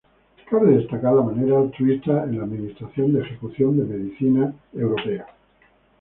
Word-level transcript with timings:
Cabe 0.49 0.77
destacar 0.77 1.13
la 1.13 1.21
manera 1.27 1.59
altruista 1.59 2.23
en 2.23 2.35
la 2.39 2.45
Administración 2.45 3.13
de 3.13 3.21
Ejecución 3.21 3.77
de 3.77 3.83
Medicina 3.95 4.51
Americana. 4.73 5.27